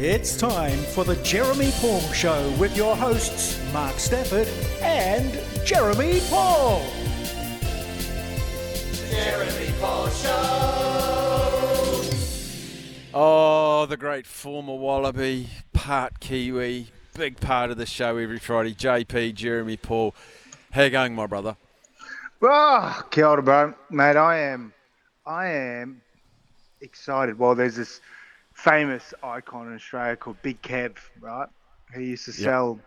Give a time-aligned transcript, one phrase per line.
[0.00, 4.46] It's time for the Jeremy Paul Show with your hosts, Mark Stafford
[4.80, 5.36] and
[5.66, 6.86] Jeremy Paul.
[9.10, 10.30] Jeremy Paul Show.
[13.12, 18.74] Oh, the great former Wallaby, part Kiwi, big part of the show every Friday.
[18.74, 20.14] JP, Jeremy Paul.
[20.70, 21.56] How you going, my brother?
[22.40, 23.74] Oh, kia ora, bro.
[23.90, 24.72] Mate, I am,
[25.26, 26.00] I am
[26.82, 27.36] excited.
[27.36, 28.00] Well, there's this
[28.58, 31.48] famous icon in Australia called Big Kev, right?
[31.94, 32.40] He used to Yep.
[32.40, 32.80] sell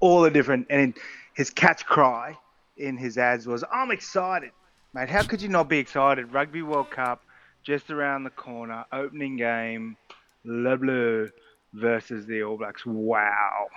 [0.00, 0.94] all the different, and
[1.34, 2.36] his catch cry
[2.76, 4.50] in his ads was, I'm excited.
[4.92, 6.32] Mate, how could you not be excited?
[6.32, 7.22] Rugby World Cup
[7.62, 9.96] just around the corner, opening game,
[10.44, 11.30] Le Bleu
[11.74, 12.84] versus the All Blacks.
[12.84, 13.68] Wow.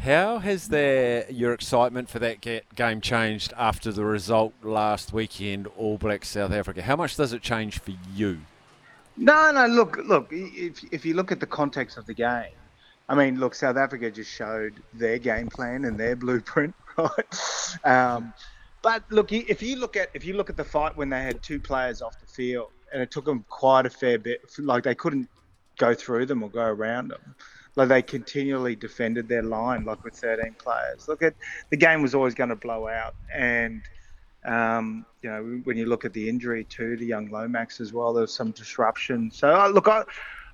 [0.00, 5.68] How has their, your excitement for that ga- game changed after the result last weekend,
[5.78, 6.82] All Blacks South Africa?
[6.82, 8.40] How much does it change for you?
[9.16, 9.66] No, no.
[9.66, 10.28] Look, look.
[10.30, 12.56] If if you look at the context of the game,
[13.08, 17.84] I mean, look, South Africa just showed their game plan and their blueprint, right?
[17.84, 18.32] Um,
[18.82, 21.42] but look, if you look at if you look at the fight when they had
[21.42, 24.94] two players off the field, and it took them quite a fair bit, like they
[24.94, 25.28] couldn't
[25.78, 27.34] go through them or go around them.
[27.76, 31.08] Like they continually defended their line, like with 13 players.
[31.08, 31.34] Look at
[31.70, 33.82] the game was always going to blow out, and
[34.44, 38.12] um, you know, when you look at the injury to the young Lomax as well,
[38.12, 39.30] there was some disruption.
[39.30, 40.04] So uh, look, I,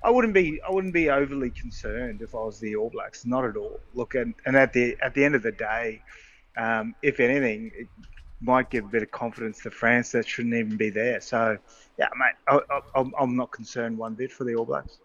[0.02, 3.44] I wouldn't be, I wouldn't be overly concerned if I was the All Blacks, not
[3.44, 3.80] at all.
[3.94, 6.02] Look, and, and at the at the end of the day,
[6.56, 7.88] um, if anything, it
[8.40, 11.20] might give a bit of confidence to France that shouldn't even be there.
[11.20, 11.58] So
[11.98, 14.98] yeah, mate, I, I, I'm, I'm not concerned one bit for the All Blacks.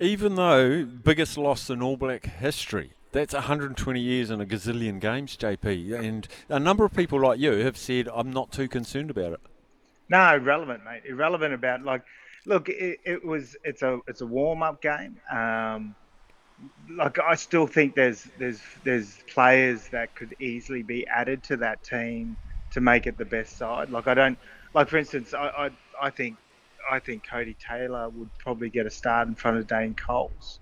[0.00, 5.36] Even though biggest loss in All Black history, that's 120 years in a gazillion games,
[5.38, 5.98] JP.
[5.98, 9.40] And a number of people like you have said, I'm not too concerned about it.
[10.10, 11.02] No, irrelevant, mate.
[11.08, 12.02] Irrelevant about like,
[12.44, 15.16] look, it, it was it's a it's a warm up game.
[15.32, 15.94] Um,
[16.90, 21.82] like I still think there's there's there's players that could easily be added to that
[21.82, 22.36] team
[22.72, 23.88] to make it the best side.
[23.90, 24.38] Like I don't
[24.74, 26.36] like for instance, I I, I think
[26.88, 30.60] I think Codie Taylor would probably get a start in front of Dane Coles.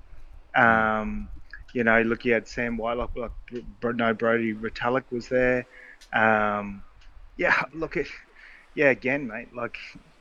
[0.54, 1.28] Um,
[1.74, 3.10] you know, look, you had Sam White, like,
[3.82, 5.66] no Brodie Retallick was there.
[6.12, 6.82] Um,
[7.36, 8.06] yeah, look at
[8.74, 9.54] yeah, again, mate.
[9.54, 9.76] Like,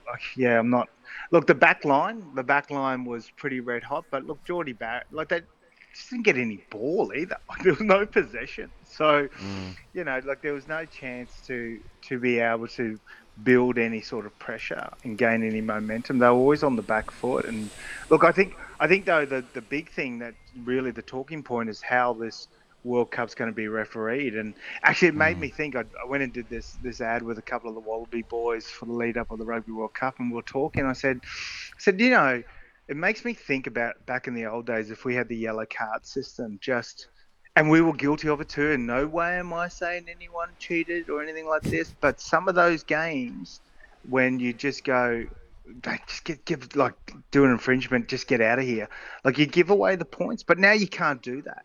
[0.06, 0.90] like, yeah, I'm not.
[1.31, 5.08] Look, the back line, the back line was pretty red hot, but look, Jordie Barrett,
[5.12, 5.44] like that,
[5.96, 7.38] just didn't get any ball either.
[7.47, 9.30] Like, there was no possession, so
[9.94, 13.00] you know, like there was no chance to to be able to
[13.44, 16.20] build any sort of pressure and gain any momentum.
[16.20, 17.70] They were always on the back foot, and
[18.09, 20.33] look, I think I think though the the big thing that
[20.66, 22.49] really the talking point is how this
[22.83, 24.35] World Cup's going to be refereed.
[24.35, 25.53] And actually, it made me mm.
[25.53, 25.77] think.
[25.77, 28.67] I, I went and did this this ad with a couple of the Wallaby boys
[28.67, 30.85] for the lead up of the Rugby World Cup, and we were talking.
[30.85, 32.43] I said, I said, you know,
[32.89, 35.66] it makes me think about back in the old days if we had the yellow
[35.66, 37.07] card system, just.
[37.55, 38.72] And we were guilty of it too.
[38.72, 41.93] In no way am I saying anyone cheated or anything like this.
[42.01, 43.61] But some of those games,
[44.09, 45.27] when you just go,
[46.07, 46.94] just get give like
[47.31, 48.90] do an infringement, just get out of here.
[49.24, 51.63] Like you give away the points, but now you can't do that.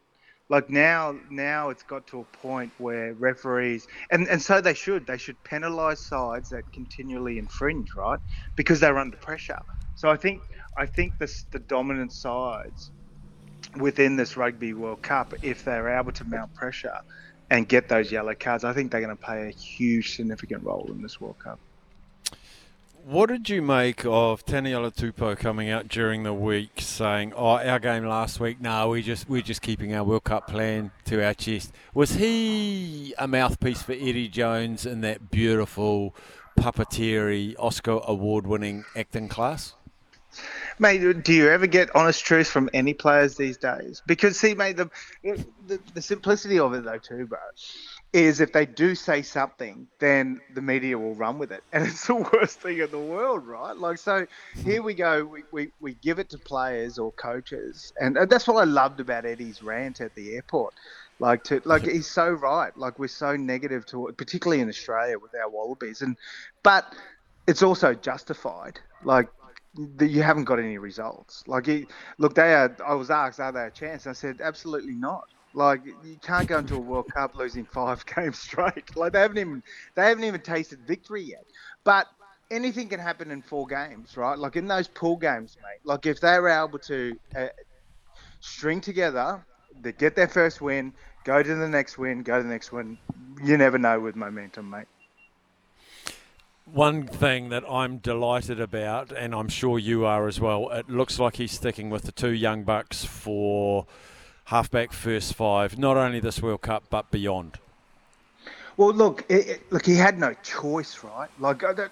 [0.48, 5.06] Like now now it's got to a point where referees and, and so they should.
[5.06, 8.20] They should penalize sides that continually infringe right?
[8.56, 9.60] Because they're under pressure.
[9.98, 10.42] So i think
[10.76, 12.92] i think this the dominant sides
[13.76, 17.00] within this rugby world cup if they're able to mount pressure
[17.50, 20.87] and get those yellow cards i think they're going to play a huge significant role
[20.91, 21.58] in this world cup
[23.08, 27.78] What did you make of Taniela Tupou coming out during the week saying, "Oh, our
[27.78, 31.32] game last week, no, we just we're just keeping our World Cup plan to our
[31.32, 36.14] chest." Was he a mouthpiece for Eddie Jones in that beautiful
[36.60, 39.72] puppeteery Oscar award-winning acting class?
[40.78, 44.02] Mate, do you ever get honest truth from any players these days?
[44.06, 44.90] Because see, mate, the
[45.22, 47.38] the, the simplicity of it though too, bro,
[48.12, 52.06] is if they do say something, then the media will run with it, and it's
[52.06, 53.76] the worst thing in the world, right?
[53.76, 54.26] Like, so
[54.64, 58.56] here we go, we, we, we give it to players or coaches, and, that's what
[58.56, 60.74] I loved about Eddie's rant at the airport.
[61.19, 62.76] Like to like he's so right.
[62.76, 66.16] Like we're so negative to particularly in Australia with our wallabies, and
[66.62, 66.94] but
[67.48, 68.78] it's also justified.
[69.02, 69.28] Like
[69.75, 71.44] you haven't got any results.
[71.47, 71.87] Like, you,
[72.19, 72.76] look, they are.
[72.85, 74.06] I was asked, are they a chance?
[74.06, 75.25] And I said, absolutely not.
[75.55, 78.94] Like, you can't go into a World Cup losing five games straight.
[78.97, 79.62] Like, they haven't even
[79.94, 81.44] they haven't even tasted victory yet.
[81.85, 82.06] But
[82.50, 84.38] anything can happen in four games, right?
[84.38, 85.81] Like in those pool games, mate.
[85.85, 87.49] Like if they were able to uh,
[88.41, 89.44] string together,
[89.81, 90.93] they get their first win,
[91.25, 92.99] go to the next win, go to the next win.
[93.44, 94.87] You never know with momentum, mate.
[96.73, 101.19] One thing that I'm delighted about, and I'm sure you are as well, it looks
[101.19, 103.87] like he's sticking with the two young bucks for
[104.44, 107.59] halfback first five, not only this World Cup but beyond.
[108.76, 111.29] Well, look, it, it, look, he had no choice, right?
[111.41, 111.88] Like, uh,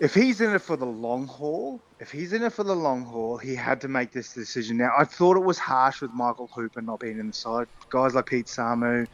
[0.00, 3.04] if he's in it for the long haul, if he's in it for the long
[3.04, 4.78] haul, he had to make this decision.
[4.78, 7.68] Now, I thought it was harsh with Michael Hooper not being in the side.
[7.90, 9.06] Guys like Pete Samu,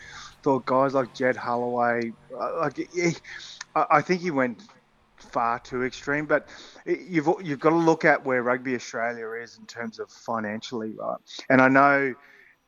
[0.42, 3.12] thought guys like Jed Holloway, uh, like he,
[3.90, 4.62] I think he went
[5.16, 6.26] far too extreme.
[6.26, 6.48] But
[6.86, 11.18] you've you've got to look at where Rugby Australia is in terms of financially, right?
[11.48, 12.14] And I know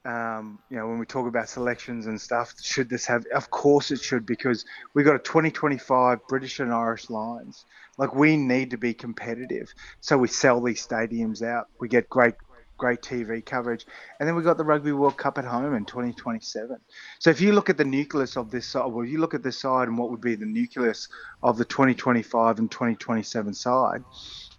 [0.05, 3.27] um, you know, when we talk about selections and stuff, should this have?
[3.35, 4.65] Of course it should, because
[4.95, 7.67] we've got a 2025 British and Irish Lions.
[7.99, 11.67] Like we need to be competitive, so we sell these stadiums out.
[11.81, 12.35] We get great,
[12.81, 13.87] great TV coverage,
[14.19, 16.79] and then we got the Rugby World Cup at home in 2027.
[17.19, 19.59] So if you look at the nucleus of this side, well, you look at this
[19.59, 21.09] side and what would be the nucleus
[21.43, 24.03] of the 2025 and 2027 side,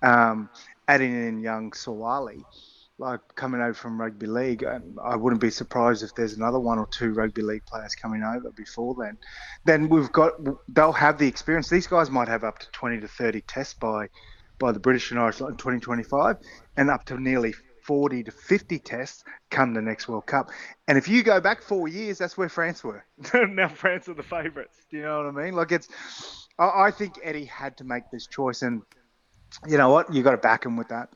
[0.03, 0.49] um,
[0.87, 2.43] adding in young Suaalii,
[2.99, 6.77] like coming over from rugby league, and I wouldn't be surprised if there's another one
[6.77, 9.17] or two rugby league players coming over before then.
[9.65, 10.33] Then we've got
[10.69, 11.69] they'll have the experience.
[11.69, 14.09] These guys might have up to 20 to 30 tests by
[14.59, 16.37] by the British and Irish in 2025,
[16.77, 17.55] and up to nearly
[17.91, 20.49] 40 to 50 tests come the next World Cup.
[20.87, 23.03] And if you go back four years, that's where France were.
[23.33, 24.85] now France are the favourites.
[24.89, 25.55] Do you know what I mean?
[25.55, 25.89] Like it's,
[26.57, 28.81] I, I think Eddie had to make this choice, and
[29.67, 30.13] you know what?
[30.13, 31.09] You got to back him with that.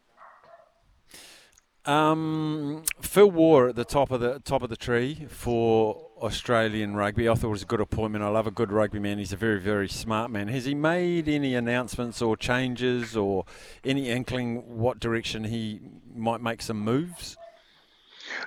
[1.90, 7.28] Um, Phil Waugh at the top of the top of the tree for Australian rugby.
[7.28, 8.24] I thought it was a good appointment.
[8.24, 9.18] I love a good rugby man.
[9.18, 10.48] He's a very very smart man.
[10.48, 13.46] Has he made any announcements or changes or
[13.84, 15.82] any inkling what direction he
[16.16, 17.38] might make some moves?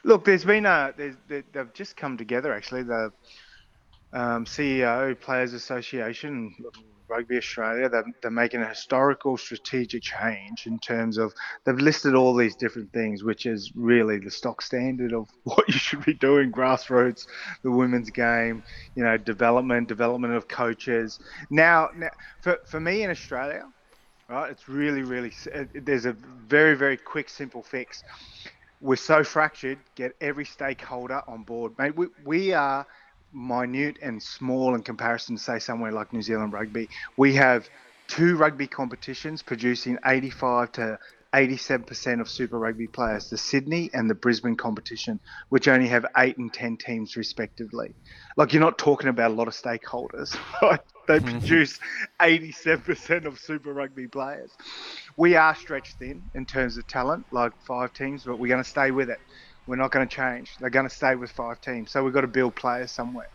[0.03, 2.85] Look, there's been a there's, they've just come together actually.
[2.85, 3.13] The
[4.13, 6.55] um, CEO Players Association
[7.09, 11.33] Rugby Australia, they're, they're making a historical strategic change in terms of
[11.65, 15.75] they've listed all these different things, which is really the stock standard of what you
[15.75, 17.27] should be doing grassroots,
[17.63, 18.63] the women's game,
[18.95, 21.19] you know, development, development of coaches.
[21.51, 22.11] Now, now
[22.43, 23.65] for, for me in Australia,
[24.29, 25.33] right, it's really, really,
[25.75, 28.03] there's a very, very quick, simple fix.
[28.81, 31.73] We're so fractured, get every stakeholder on board.
[31.79, 32.87] Mate, we, we are
[33.33, 36.89] minute and small in comparison to say somewhere like New Zealand rugby.
[37.17, 37.69] We have
[38.07, 40.99] two rugby competitions producing 85 to
[41.33, 45.21] 87% of Super Rugby players, the Sydney and the Brisbane competition,
[45.51, 47.95] which only have eight and 10 teams respectively.
[48.37, 50.81] Like, you're not talking about a lot of stakeholders, right?
[51.07, 51.39] They mm-hmm.
[51.39, 51.79] produce
[52.21, 54.51] 87% of Super Rugby players.
[55.17, 58.69] We are stretched thin in terms of talent, like five teams, but we're going to
[58.69, 59.21] stay with it.
[59.69, 60.57] We're not going to change.
[60.61, 61.93] They're going to stay with five teams.
[61.93, 63.31] So we've got to build players somewhere,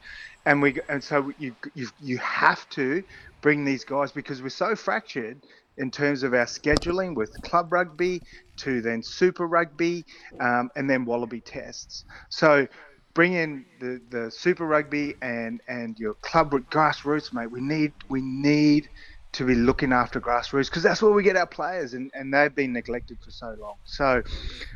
[0.45, 3.03] and we and so you you you have to
[3.41, 5.43] bring these guys because we're so fractured
[5.77, 8.23] in terms of our scheduling with club rugby
[8.57, 10.05] to then super rugby
[10.41, 12.05] um, and then wallaby tests.
[12.29, 12.67] So
[13.15, 17.51] bring in the, the super rugby and and your club grassroots, mate.
[17.51, 18.89] We need we need
[19.33, 22.53] to be looking after grassroots because that's where we get our players, and, and they've
[22.53, 23.75] been neglected for so long.
[23.83, 24.23] So,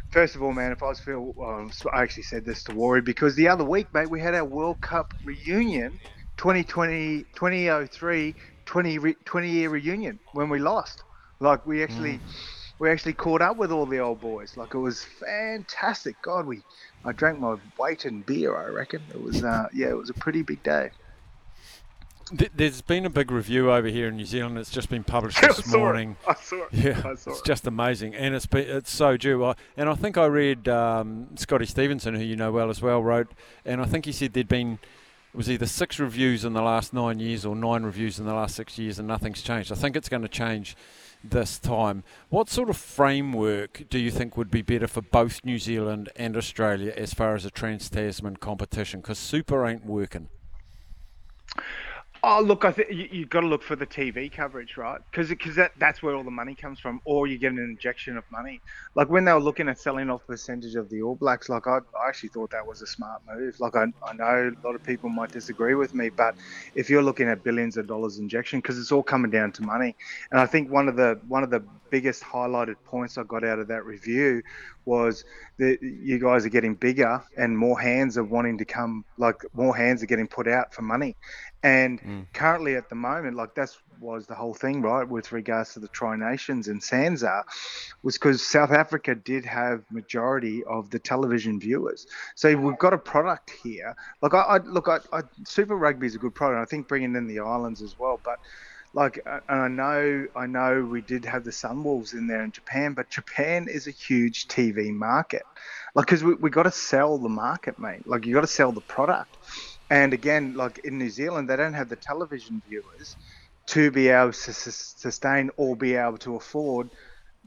[0.09, 3.01] first of all, man, if I was Phil, um, I actually said this to Worry
[3.01, 5.99] because the other week, mate, we had our World Cup reunion,
[6.37, 11.03] 2020, 2003, 20, 20 year reunion when we lost.
[11.39, 12.15] Like we actually.
[12.15, 12.53] Mm.
[12.79, 14.55] We actually caught up with all the old boys.
[14.55, 16.15] Like it was fantastic.
[16.21, 16.61] God, we,
[17.03, 18.55] I drank my weight in beer.
[18.55, 19.43] I reckon it was.
[19.43, 20.91] Uh, yeah, it was a pretty big day.
[22.31, 24.57] There's been a big review over here in New Zealand.
[24.57, 26.17] It's just been published this I morning.
[26.27, 26.29] It.
[26.29, 26.69] I saw it.
[26.71, 27.45] Yeah, I saw it's it.
[27.45, 29.43] just amazing, and it's been, it's so due.
[29.45, 33.01] I, and I think I read um, Scotty Stevenson, who you know well as well,
[33.01, 33.31] wrote,
[33.65, 34.79] and I think he said there'd been
[35.33, 38.33] it was either six reviews in the last nine years or nine reviews in the
[38.33, 39.71] last six years, and nothing's changed.
[39.71, 40.75] I think it's going to change
[41.23, 42.03] this time.
[42.29, 46.37] What sort of framework do you think would be better for both New Zealand and
[46.37, 49.01] Australia as far as a Trans Tasman competition?
[49.01, 50.29] Because Super ain't working.
[52.29, 54.99] Oh, look, I think you, you've got to look for the TV coverage, right?
[55.09, 58.17] Because because that, that's where all the money comes from, or you get an injection
[58.17, 58.61] of money.
[58.95, 61.77] Like when they were looking at selling off percentage of the All Blacks, like I,
[61.77, 63.55] I actually thought that was a smart move.
[63.61, 66.35] Like I, I know a lot of people might disagree with me, but
[66.75, 69.95] if you're looking at billions of dollars injection, because it's all coming down to money,
[70.31, 73.59] and I think one of the one of the biggest highlighted points I got out
[73.59, 74.43] of that review
[74.87, 75.25] was
[75.57, 79.75] that you guys are getting bigger and more hands are wanting to come, like more
[79.75, 81.15] hands are getting put out for money.
[81.61, 82.25] And mm.
[82.33, 85.87] currently at the moment, like that's was the whole thing, right, with regards to the
[85.87, 87.43] Tri Nations and SANZAAR,
[88.03, 92.07] was because South Africa did have majority of the television viewers.
[92.35, 93.95] So we've got a product here.
[94.21, 96.61] Like I, I look, I, I, Super Rugby is a good product.
[96.61, 98.37] I think bringing in the islands as well, but
[98.97, 102.95] like and I know I know we did have the Sunwolves in there in Japan,
[102.95, 105.43] but Japan is a huge TV market.
[105.93, 108.07] Like, because we we got to sell the market, mate.
[108.07, 109.37] Like, you got to sell the product.
[109.91, 113.15] And again, like in New Zealand, they don't have the television viewers
[113.67, 116.89] to be able to sustain or be able to afford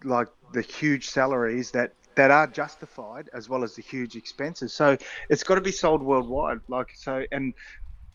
[0.04, 4.72] like the huge salaries that that are justified as well as the huge expenses.
[4.72, 4.96] So
[5.28, 6.60] it's got to be sold worldwide.
[6.68, 7.54] Like so, and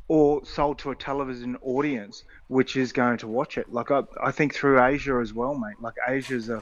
[0.08, 3.72] or sold to a television audience which is going to watch it.
[3.74, 5.82] Like I, I think through Asia as well, mate.
[5.82, 6.62] Like Asia's a,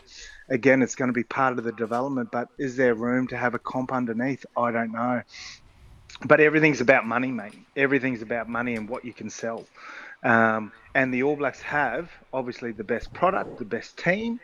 [0.50, 3.53] again, it's going to be part of the development, but is there room to have
[3.53, 4.45] a comp underneath?
[4.55, 5.21] I don't know.
[6.25, 7.55] But everything's about money, mate.
[7.75, 9.65] Everything's about money and what you can sell.
[10.23, 14.39] Um, and the All Blacks have obviously the best product, the best team,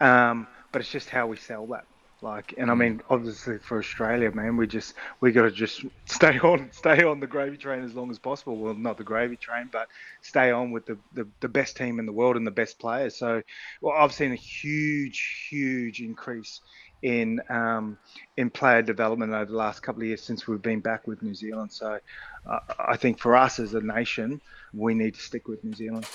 [0.00, 1.86] um, but it's just how we sell that.
[2.22, 6.38] Like, and I mean, obviously for Australia, man, we just we got to just stay
[6.38, 8.56] on, stay on the gravy train as long as possible.
[8.56, 9.88] Well, not the gravy train, but
[10.20, 13.16] stay on with the, the, the best team in the world and the best players.
[13.16, 13.42] So,
[13.80, 16.60] well, I've seen a huge, huge increase
[17.02, 17.98] in um,
[18.36, 21.34] in player development over the last couple of years since we've been back with New
[21.34, 21.72] Zealand.
[21.72, 21.98] So,
[22.46, 24.40] uh, I think for us as a nation,
[24.72, 26.06] we need to stick with New Zealand.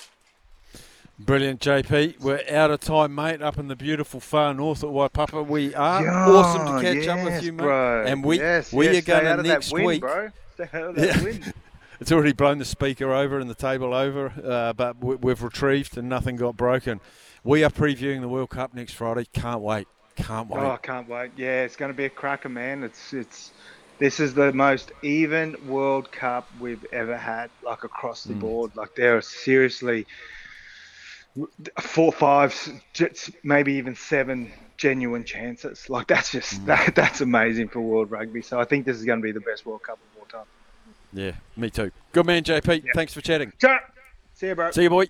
[1.20, 2.20] Brilliant, JP.
[2.20, 3.42] We're out of time, mate.
[3.42, 7.08] Up in the beautiful far north at Waipapa, we are Yeah, awesome to catch yes,
[7.08, 7.64] up with you, mate.
[7.64, 8.06] bro.
[8.06, 10.02] And we yes, we yes, are going out to of next that wind, week.
[10.02, 10.30] bro.
[10.54, 11.52] Stay out of that Yeah.
[12.00, 15.98] It's already blown the speaker over and the table over, uh, but we, we've retrieved
[15.98, 17.02] and nothing got broken.
[17.44, 19.26] We are previewing the World Cup next Friday.
[19.34, 19.88] Can't wait.
[20.16, 20.60] Can't wait.
[20.62, 21.32] Oh, I can't wait.
[21.36, 22.84] Yeah, it's going to be a cracker, man.
[22.84, 23.52] It's it's
[23.98, 28.76] this is the most even World Cup we've ever had, like across the board.
[28.76, 30.06] Like there are seriously
[31.79, 32.82] four, five,
[33.44, 35.89] maybe even seven genuine chances.
[35.89, 36.65] Like that's just mm.
[36.65, 38.41] that, that's amazing for world rugby.
[38.41, 40.48] So I think this is going to be the best World Cup of all time.
[41.13, 41.91] Yeah, me too.
[42.12, 42.86] Good man, JP.
[42.94, 43.51] Thanks for chatting.
[44.34, 44.72] See you, bro.
[44.72, 45.08] See you, boy.